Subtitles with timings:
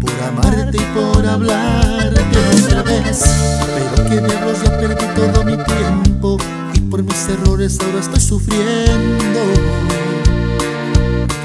[0.00, 3.22] por amarte y por hablarte otra vez.
[3.74, 6.31] Pero que diablos ya perdí todo mi tiempo
[6.92, 9.40] por mis errores ahora estoy sufriendo.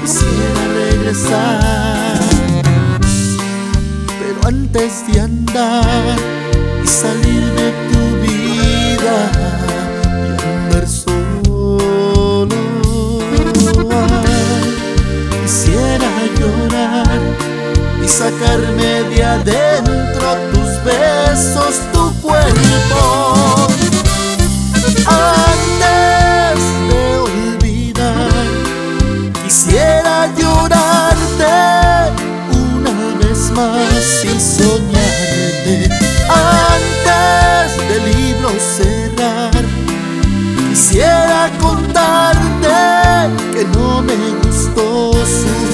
[0.02, 2.20] Quisiera regresar,
[4.20, 6.18] pero antes de andar
[6.84, 9.16] y salir de tu vida
[10.26, 12.46] y andar solo.
[15.42, 17.20] Quisiera llorar
[18.04, 23.68] y sacarme de adentro tus besos, tu cuerpo.
[25.06, 25.47] Antes
[33.58, 35.88] más y soñarte.
[36.28, 39.64] Antes del libro cerrar,
[40.70, 42.38] quisiera contarte
[43.52, 45.67] que no me gustó su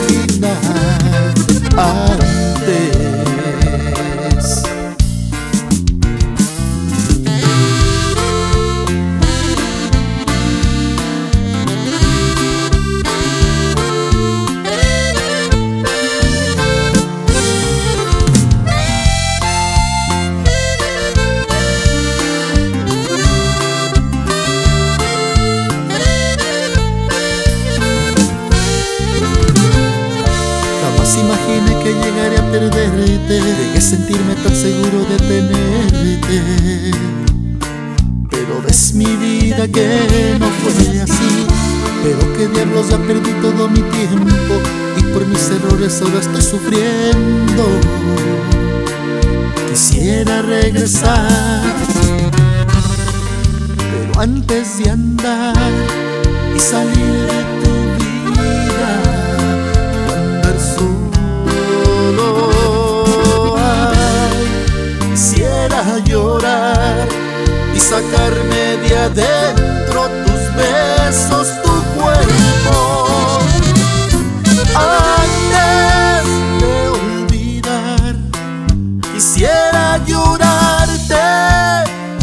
[32.02, 33.40] llegaría a perderte.
[33.40, 36.40] Llegué a sentirme tan seguro de tenerte.
[38.30, 41.46] Pero ves mi vida que no fue así.
[42.02, 44.54] Pero que diablos ya perdí todo mi tiempo.
[44.98, 47.64] Y por mis errores ahora estoy sufriendo.
[49.70, 51.62] Quisiera regresar.
[53.76, 55.54] Pero antes de andar
[56.54, 57.83] y salir de tu
[68.14, 68.64] y sacarme
[69.10, 69.34] de
[70.24, 73.38] tus besos, tu cuerpo.
[74.74, 76.24] Antes
[76.60, 78.14] de olvidar,
[79.12, 81.24] quisiera llorarte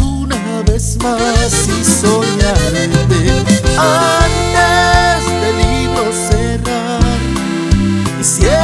[0.02, 3.20] una vez más y soñarte.
[3.78, 7.20] Antes del libro cerrar,
[8.18, 8.61] Quisiera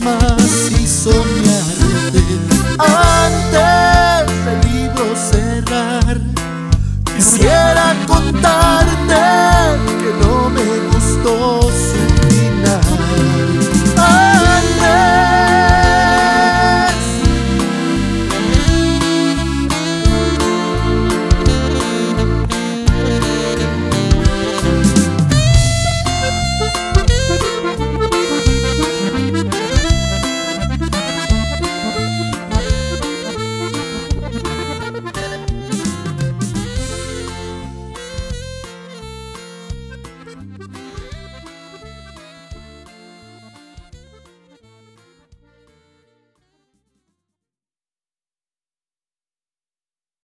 [0.00, 2.22] más y soñarte
[2.78, 6.20] antes del libro cerrar.
[7.16, 8.67] Quisiera contar.